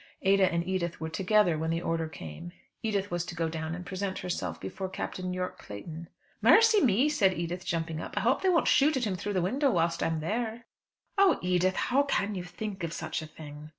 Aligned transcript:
Ada 0.23 0.51
and 0.51 0.65
Edith 0.67 0.99
were 0.99 1.11
together 1.11 1.59
when 1.59 1.69
the 1.69 1.83
order 1.83 2.07
came. 2.07 2.53
Edith 2.81 3.11
was 3.11 3.23
to 3.25 3.35
go 3.35 3.47
down 3.47 3.75
and 3.75 3.85
present 3.85 4.17
herself 4.17 4.59
before 4.59 4.89
Captain 4.89 5.31
Yorke 5.31 5.59
Clayton. 5.59 6.09
"Mercy 6.41 6.81
me!" 6.81 7.07
said 7.07 7.37
Edith 7.37 7.63
jumping 7.63 8.01
up, 8.01 8.15
"I 8.17 8.21
hope 8.21 8.41
they 8.41 8.49
won't 8.49 8.67
shoot 8.67 8.97
at 8.97 9.03
him 9.05 9.15
through 9.15 9.33
the 9.33 9.43
window 9.43 9.69
whilst 9.69 10.01
I 10.01 10.07
am 10.07 10.19
there." 10.19 10.65
"Oh! 11.19 11.37
Edith, 11.43 11.75
how 11.75 12.01
can 12.01 12.33
you 12.33 12.43
think 12.43 12.83
of 12.83 12.93
such 12.93 13.21
a 13.21 13.27
thing?" 13.27 13.69